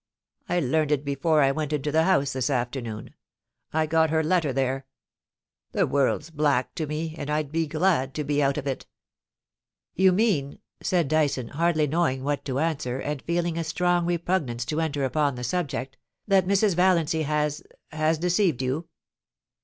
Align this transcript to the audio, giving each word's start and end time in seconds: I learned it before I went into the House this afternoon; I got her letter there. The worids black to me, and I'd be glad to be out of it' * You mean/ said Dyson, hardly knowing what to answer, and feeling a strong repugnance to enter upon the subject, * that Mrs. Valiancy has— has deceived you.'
I 0.49 0.59
learned 0.59 0.91
it 0.91 1.05
before 1.05 1.43
I 1.43 1.51
went 1.51 1.71
into 1.73 1.91
the 1.91 2.05
House 2.05 2.33
this 2.33 2.49
afternoon; 2.49 3.13
I 3.71 3.85
got 3.85 4.09
her 4.09 4.23
letter 4.23 4.51
there. 4.51 4.87
The 5.73 5.85
worids 5.85 6.31
black 6.31 6.73
to 6.73 6.87
me, 6.87 7.13
and 7.19 7.29
I'd 7.29 7.51
be 7.51 7.67
glad 7.67 8.15
to 8.15 8.23
be 8.23 8.41
out 8.41 8.57
of 8.57 8.65
it' 8.65 8.87
* 9.43 9.93
You 10.03 10.11
mean/ 10.11 10.57
said 10.81 11.07
Dyson, 11.07 11.49
hardly 11.49 11.85
knowing 11.85 12.23
what 12.23 12.43
to 12.45 12.57
answer, 12.57 12.97
and 12.99 13.21
feeling 13.21 13.59
a 13.59 13.63
strong 13.63 14.07
repugnance 14.07 14.65
to 14.65 14.81
enter 14.81 15.05
upon 15.05 15.35
the 15.35 15.43
subject, 15.43 15.97
* 16.13 16.27
that 16.27 16.47
Mrs. 16.47 16.73
Valiancy 16.73 17.21
has— 17.21 17.61
has 17.91 18.17
deceived 18.17 18.63
you.' 18.63 18.87